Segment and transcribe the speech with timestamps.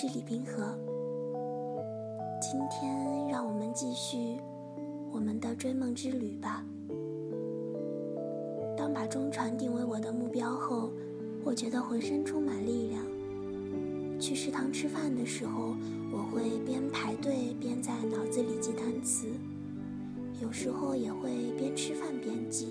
[0.00, 0.78] 是李冰河。
[2.40, 4.38] 今天让我们继续
[5.10, 6.64] 我们的追梦之旅吧。
[8.76, 10.92] 当把中传定为我的目标后，
[11.42, 13.04] 我觉得浑身充满力量。
[14.20, 15.74] 去食堂吃饭的时候，
[16.12, 19.26] 我会边排队边在脑子里记单词，
[20.40, 22.68] 有时候也会边吃饭边记。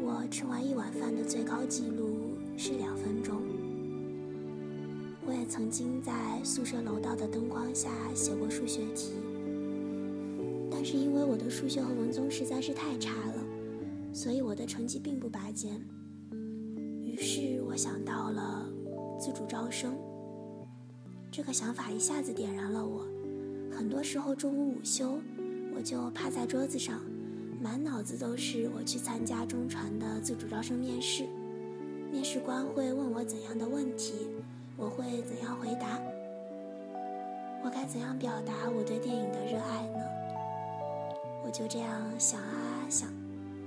[0.00, 3.51] 我吃完一碗饭的最高记录是两分钟。
[5.52, 9.12] 曾经在宿舍楼道的灯光下写过数学题，
[10.70, 13.44] 但是因为我的数学和文综实在是太差了。
[14.14, 15.78] 所以我的成绩并不拔尖。
[17.04, 18.66] 于是我想到了
[19.20, 19.94] 自主招生，
[21.30, 23.06] 这个想法一下子点燃了我。
[23.70, 25.18] 很多时候中午午休，
[25.76, 26.98] 我就趴在桌子上，
[27.60, 31.26] 满脑子都是我去参加中传的自主招生面试，
[32.10, 34.14] 面试官会问我怎样的问题，
[34.76, 36.00] 我会怎样回答，
[37.64, 39.98] 我该怎样表达我对电影的热爱呢？
[41.44, 43.08] 我就这样想啊想。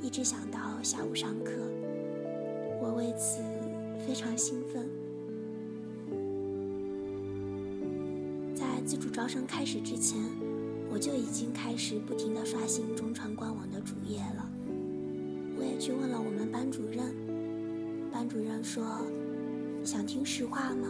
[0.02, 1.52] 一直想到下午上课，
[2.80, 3.42] 我为此
[4.06, 4.88] 非常兴奋。
[8.53, 10.22] 在自主招生开始之前，
[10.92, 14.47] 我就已经开始不停地刷新中传官网的主页了。
[15.58, 17.12] 我也去问了我们班主任，
[18.12, 18.84] 班主任说
[19.86, 20.88] ：“想听实话吗？”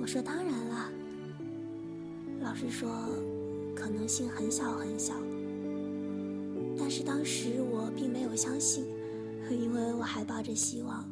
[0.00, 0.90] 我说：“当然啦。”
[2.40, 2.88] 老师说
[3.74, 5.14] ：“可能性很小很小。”
[6.78, 8.86] 但是当时我并没有相信，
[9.50, 11.04] 因为我还抱着希望。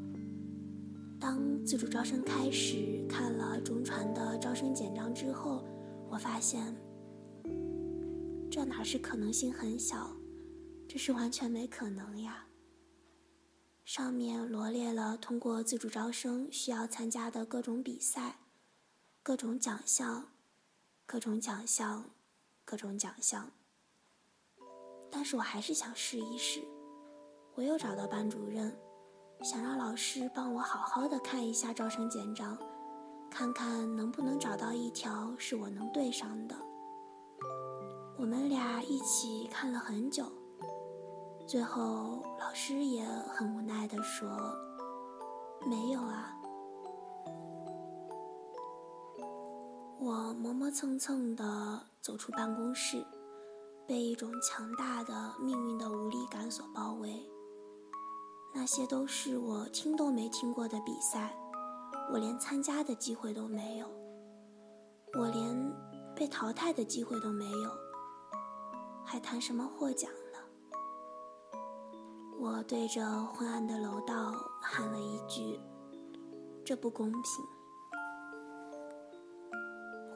[1.18, 5.64] 当自主招生开始，看了中传的招生简章之后，
[6.08, 6.62] 我发现，
[8.48, 10.16] 这哪是可能性很小，
[10.86, 12.45] 这是完全没可能呀。
[13.86, 18.40] 上面罗列了通过自主招生需要参加的各种比赛、
[19.22, 20.26] 各种奖项、
[21.06, 22.04] 各种奖项、
[22.64, 23.48] 各种奖项。
[25.08, 26.60] 但是我还是想试一试。
[27.54, 28.76] 我又找到班主任，
[29.44, 32.58] 想让老师帮我好好的看一下招生简章，
[33.30, 36.56] 看看能不能找到一条是我能对上的。
[38.18, 40.24] 我们俩一起看了很久，
[41.46, 44.28] 最后老师也很无奈的说
[45.68, 46.34] ：“没有啊。”
[50.00, 53.06] 我磨磨蹭蹭的走出办公室。
[53.86, 57.24] 被一种强大的命运的无力感所包围。
[58.52, 61.32] 那些都是我听都没听过的比赛，
[62.12, 63.86] 我连参加的机会都没有，
[65.16, 65.72] 我连
[66.16, 67.70] 被淘汰的机会都没有，
[69.04, 70.10] 还谈什么获奖？
[72.38, 75.58] 我对着昏暗的楼道喊了一句
[76.64, 77.22] ：“这不公平。”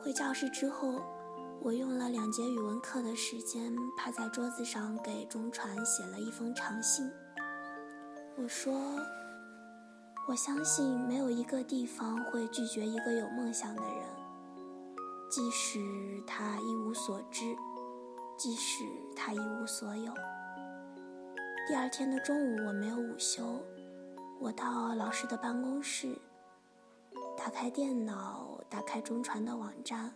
[0.01, 1.03] 回教室之后。
[1.63, 7.07] 我用了两节语文课的时间，趴在桌子上给中传写了一封长信。
[8.39, 8.73] 我说
[10.27, 14.07] ：“我相信没有一个地方会拒绝一个有梦想的人，
[15.31, 15.79] 即使
[16.27, 17.55] 他一无所知，
[18.39, 18.83] 即使
[19.15, 20.15] 他一无所有。”
[21.71, 23.45] 第二天的中午，我没有午休，
[24.41, 26.21] 我到老师的办公室，
[27.39, 30.13] 打开电脑，打开中传的网站。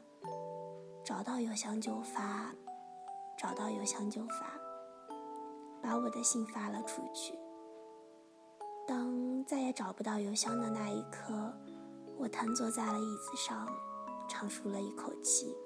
[1.04, 2.53] 找到邮箱就发，
[3.38, 4.59] 找到邮箱就发，
[5.81, 7.38] 把我的信发了出去。
[8.84, 11.54] 当再也找不到邮箱的那一刻，
[12.19, 13.68] 我瘫坐在了椅子上，
[14.27, 15.56] 长舒了一口气。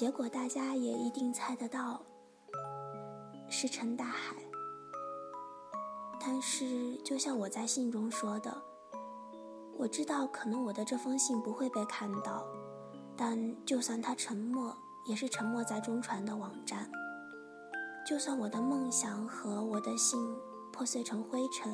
[0.00, 2.00] 结果大家也一定猜得到，
[3.50, 4.34] 石沉大海。
[6.18, 8.50] 但是，就像我在信中说的。
[9.76, 12.46] 我知道，可能我的这封信不会被看到，
[13.14, 14.74] 但就算他沉默，
[15.04, 16.90] 也是沉默在中传的网站。
[18.06, 20.18] 就算我的梦想和我的信
[20.72, 21.70] 破碎成灰尘，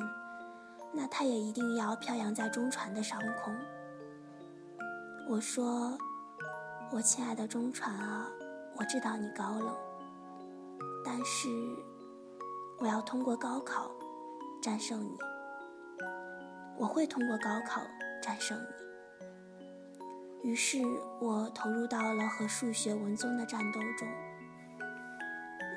[0.91, 3.55] 那他也一定要飘扬在中传的上空。
[5.29, 5.97] 我说
[6.91, 8.27] ：“我亲爱的中传啊，
[8.77, 9.75] 我知道你高冷，
[11.05, 11.49] 但是
[12.79, 13.91] 我要通过高考
[14.61, 15.17] 战胜你。
[16.77, 17.81] 我会通过高考。”
[18.19, 20.49] 战胜你。
[20.49, 20.81] 于是
[21.21, 24.07] 我投入到了和数学文综的战斗中。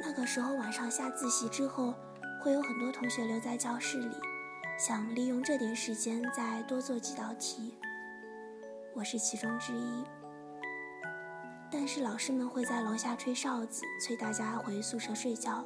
[0.03, 1.95] 那个时候晚上下自习之后，
[2.43, 4.17] 会有很多同学留在教室里，
[4.79, 7.79] 想利用这点时间再多做几道题。
[8.95, 10.03] 我是其中之一。
[11.73, 15.65] 但是老师们会在楼下吹哨子，催大家回宿舍睡觉，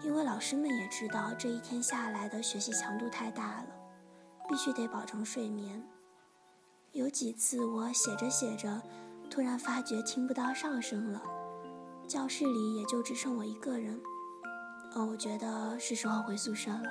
[0.00, 3.66] 因为老师们也知道这一天下来的学习强度太大了，
[4.48, 5.82] 必须得保证睡眠。
[6.92, 8.80] 有几次我写着写着，
[9.30, 11.22] 突然发觉听不到哨声了，
[12.08, 14.00] 教室里也就只剩我一个人。
[14.94, 16.90] 哦，我觉得是时候回宿舍了，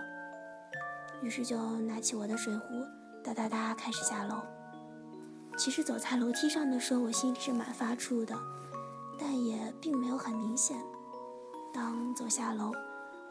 [1.23, 2.85] 于是就拿起我的水壶，
[3.23, 4.43] 哒哒哒开始下楼。
[5.57, 8.37] 其实走在楼梯上的时候，我心里是蛮发怵的，
[9.17, 10.77] 但也并没有很明显。
[11.73, 12.71] 当走下楼，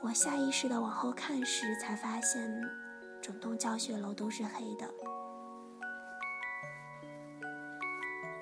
[0.02, 2.60] 我下意识的往后看时，才发现
[3.22, 4.88] 整栋教学楼都是黑的。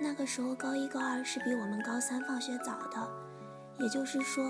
[0.01, 3.11] 那个时候高一高二是比我们高三放学早的，
[3.79, 4.45] 也就是说，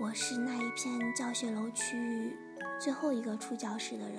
[0.00, 2.36] 我是那一片教学楼区域
[2.80, 4.18] 最后一个出教室的人。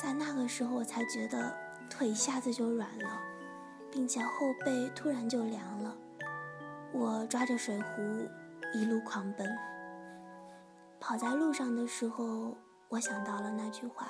[0.00, 1.54] 在那个时候，我才觉得
[1.92, 3.20] 腿一下子就软了，
[3.90, 5.94] 并且后背突然就凉了。
[6.90, 8.02] 我抓着水壶
[8.72, 9.46] 一路狂奔，
[10.98, 12.56] 跑在路上的时候，
[12.88, 14.08] 我想到了那句话。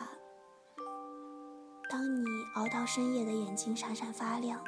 [1.91, 2.25] 当你
[2.55, 4.63] 熬到深夜的眼睛闪闪发亮，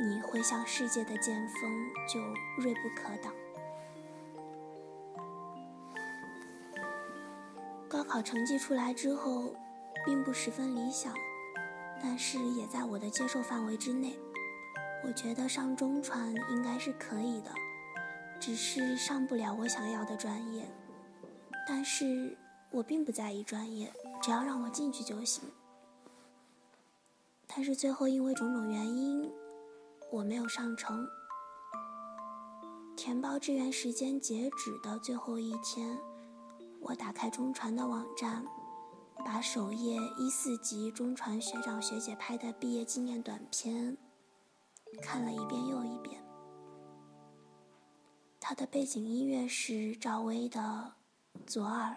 [0.00, 1.70] 你挥向世界的剑锋
[2.08, 2.18] 就
[2.58, 3.32] 锐不可挡。
[7.88, 9.54] 高考成绩出来之后，
[10.04, 11.12] 并不十分理想，
[12.02, 14.18] 但是也在我的接受范围之内。
[15.04, 17.52] 我觉得上中传应该是可以的，
[18.40, 20.68] 只是上不了我想要的专业。
[21.66, 22.36] 但是
[22.70, 25.44] 我并不在意专业，只要让我进去就行。
[27.46, 29.30] 但是最后因为种种原因，
[30.10, 31.06] 我没有上成。
[32.96, 35.98] 填报志愿时间截止的最后一天，
[36.80, 38.44] 我打开中传的网站，
[39.16, 43.96] 把首页一四级中传学长学姐拍的毕业纪念短片
[45.00, 46.22] 看了一遍又一遍。
[48.40, 50.94] 他的背景音乐是赵薇的
[51.46, 51.90] 《左耳》。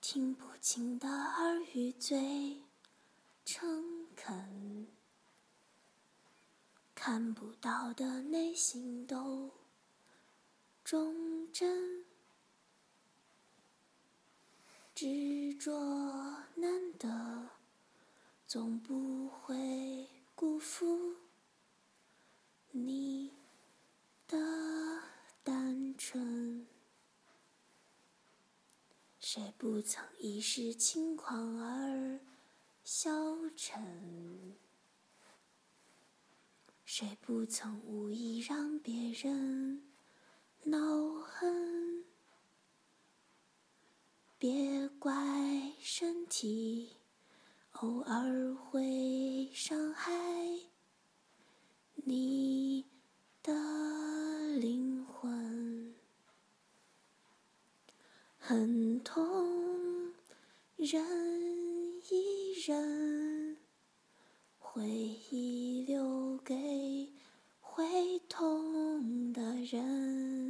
[0.00, 2.62] 听不清的耳语最
[3.44, 4.86] 诚恳，
[6.94, 9.50] 看不到的内心都
[10.86, 12.04] 忠贞，
[14.94, 15.72] 执着
[16.54, 17.50] 难得，
[18.46, 21.16] 总不会辜负
[22.70, 23.32] 你
[24.28, 24.38] 的
[25.42, 26.64] 单纯。
[29.18, 32.20] 谁不曾一时轻狂而
[32.84, 33.10] 消
[33.56, 34.54] 沉？
[36.84, 39.82] 谁不曾无意让别人
[40.68, 40.78] 恼
[41.22, 42.04] 恨？
[44.36, 45.14] 别怪
[45.80, 46.96] 身体
[47.70, 50.12] 偶尔会伤害
[51.94, 52.84] 你
[53.44, 53.52] 的
[54.58, 55.94] 灵魂。
[58.36, 60.12] 很痛，
[60.76, 61.00] 忍
[62.10, 63.56] 一忍，
[64.58, 64.88] 回
[65.30, 67.12] 忆留给
[67.60, 70.45] 会痛的人。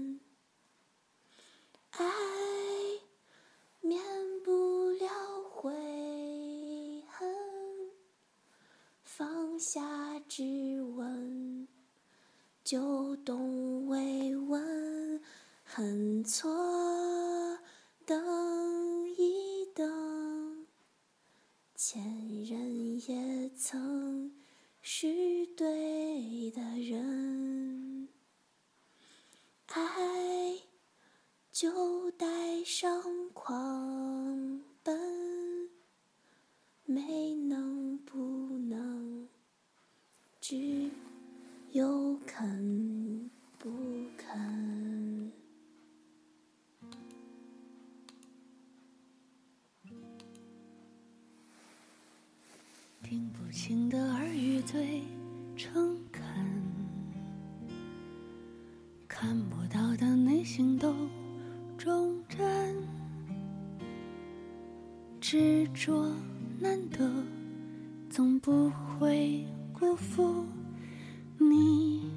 [1.98, 2.04] 爱
[3.80, 4.02] 免
[4.44, 5.08] 不了
[5.50, 5.72] 悔
[7.08, 7.28] 恨，
[9.02, 11.68] 放下质问，
[12.64, 15.22] 就懂慰问。
[15.64, 16.48] 很错。
[18.04, 20.64] 等一等，
[21.74, 22.00] 前
[22.44, 24.32] 任也曾
[24.80, 28.08] 是对的人，
[29.66, 30.25] 爱
[31.58, 32.26] 就带
[32.66, 34.94] 上狂奔，
[36.84, 38.18] 没能不
[38.58, 39.26] 能，
[40.38, 40.90] 只
[41.72, 43.70] 有肯不
[44.18, 45.32] 肯。
[53.02, 55.00] 听不清的耳语最
[55.56, 56.22] 诚恳，
[59.08, 60.94] 看不到的内心都
[61.86, 62.74] 忠贞，
[65.20, 66.12] 执着
[66.58, 67.08] 难得，
[68.10, 70.44] 总不会辜负
[71.38, 72.10] 你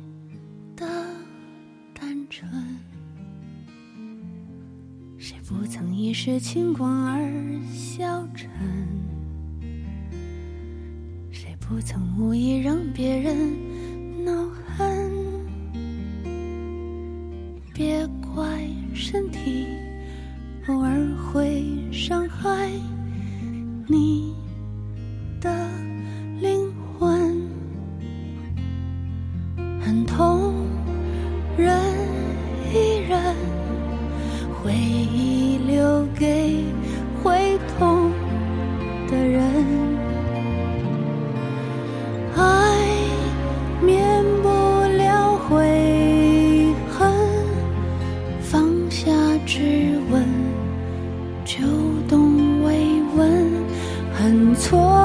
[0.75, 0.87] 的
[1.93, 2.49] 单纯。
[5.19, 8.49] 谁不曾一时轻狂而消沉？
[11.29, 14.33] 谁不曾无意让别人恼
[14.75, 15.11] 恨，
[17.71, 18.67] 别怪
[19.01, 19.65] 身体
[20.67, 22.69] 偶尔会伤害
[23.87, 24.35] 你。
[49.51, 49.59] 试
[50.11, 50.23] 问
[51.43, 51.65] 秋
[52.07, 53.51] 冬未闻，
[54.13, 54.98] 很错。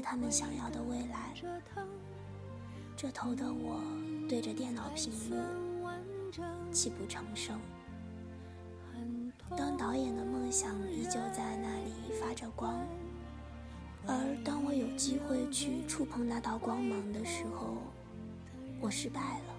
[0.00, 1.34] 他们想要的未来。
[2.96, 3.80] 这头的我
[4.28, 5.42] 对着电脑屏幕
[6.72, 7.58] 泣不成声。
[9.56, 12.74] 当导演的梦想依旧在那里发着光，
[14.06, 17.78] 而当我有机会去触碰那道光芒的时候，
[18.80, 19.54] 我失败了。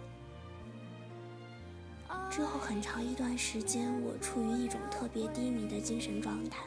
[2.30, 6.64] 之后很长一段时间，我处于一种特别低迷的精神状态。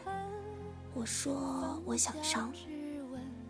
[0.93, 2.53] 我说我想上，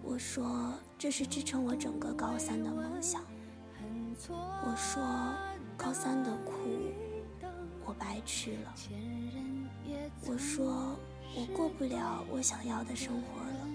[0.03, 3.23] 我说这是支撑我整个高三的梦想。
[4.29, 5.03] 我说
[5.77, 6.53] 高三的苦
[7.85, 8.75] 我白吃了。
[10.27, 10.97] 我说
[11.37, 13.69] 我过不了我想要的生活了。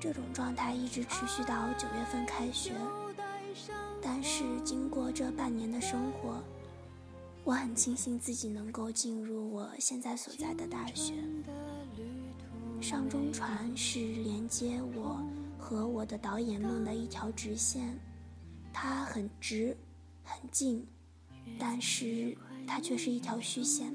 [0.00, 2.72] 这种状态一直持续到九月份开学。
[4.00, 6.42] 但是经过这半年的生活，
[7.44, 11.14] 我很庆幸自己能够进入我现在所在的大学。
[12.82, 15.24] 上中船是连接我
[15.56, 17.96] 和我的导演梦的一条直线，
[18.72, 19.76] 它很直，
[20.24, 20.84] 很近，
[21.58, 22.36] 但是
[22.66, 23.94] 它却是一条虚线。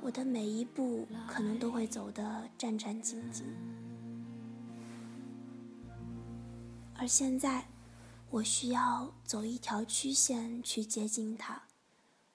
[0.00, 3.42] 我的每一步可能都会走得战战兢兢，
[6.94, 7.66] 而现在。
[8.28, 11.62] 我需要走一条曲线去接近它，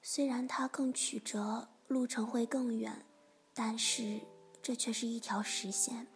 [0.02, 3.06] 虽然它更曲折，路程会更远，
[3.54, 4.18] 但是
[4.62, 6.08] 这却是一条实线。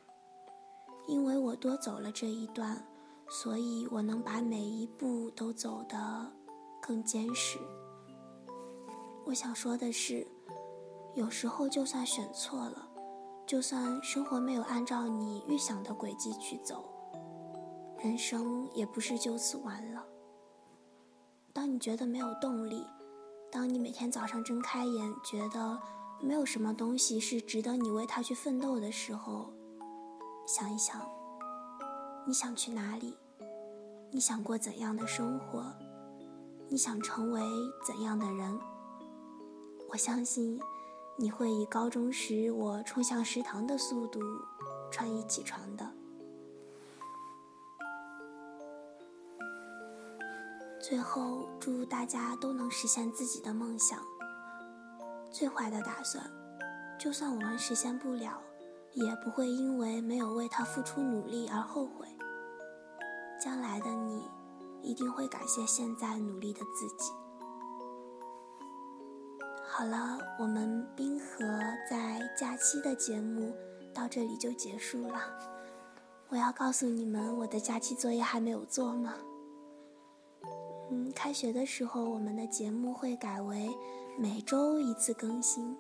[1.07, 2.83] 因为我多走了这一段，
[3.29, 6.31] 所以我能把每一步都走得
[6.81, 7.59] 更坚实。
[9.23, 10.25] 我想说的是，
[11.13, 12.87] 有时候就算选错了，
[13.45, 16.91] 就算生活没有按照你预想的轨迹去走。
[17.99, 20.05] 人生也不是就此完了。
[21.53, 22.85] 当你觉得没有动力，
[23.51, 25.79] 当你每天早上睁开眼觉得
[26.21, 29.53] 没有什么东西是值得你为它去奋斗的时候，
[30.47, 30.99] 想一想，
[32.25, 33.15] 你想去哪里？
[34.11, 35.63] 你想过怎样的生活？
[36.67, 37.41] 你想成为
[37.85, 38.59] 怎样的人？
[39.89, 40.59] 我相信
[41.17, 44.19] 你会以高中时我冲向食堂的速度
[44.89, 45.87] 穿衣起床的。
[50.81, 53.99] 最后，祝大家都能实现自己的梦想。
[55.37, 56.23] 最坏的打算，
[56.97, 58.41] 就算我们实现不了，
[58.93, 62.07] 也不会因为没有为他付出努力而后悔。
[63.37, 64.23] 将来的你，
[64.81, 67.11] 一定会感谢现在努力的自己。
[69.67, 71.45] 好了，我们冰河
[71.89, 73.53] 在假期的节目
[73.93, 75.19] 到这里就结束了。
[76.29, 79.15] 我要告诉你们，我的假期作业还没有做吗？
[80.91, 83.75] 嗯，开学的时候，我们的节目会改为
[84.17, 85.75] 每周一次更新，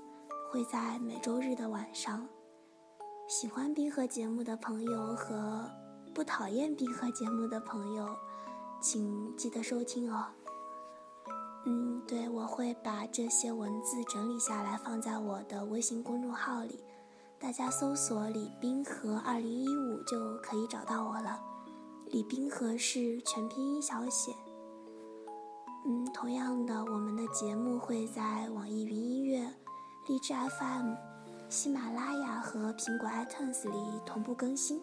[0.51, 2.27] 会在每周日的晚上。
[3.27, 5.69] 喜欢冰河节目的朋友和
[6.13, 8.07] 不讨厌冰河节目的朋友，
[8.81, 10.25] 请记得收听哦。
[11.65, 16.83] 嗯，对，我会把这些文字整理下来，放在我的微信公众号里，
[17.39, 21.39] 大家搜索“李冰河二零一五”就可以找到我了。
[22.07, 24.31] 李冰河是全拼音小写。
[25.87, 29.39] 嗯，同样的，我们的节目会在网易云音乐、
[30.07, 30.95] 荔枝 FM、
[31.47, 34.81] 喜马拉雅和苹果 iTunes 里同步更新。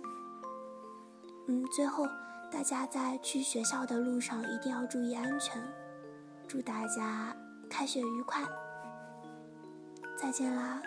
[1.48, 2.06] 嗯，最后
[2.52, 5.60] 大家在去学校的路上一定要注意安全。
[6.46, 7.34] 祝大家
[7.68, 8.46] 开学愉快！
[10.16, 10.80] 再见啦。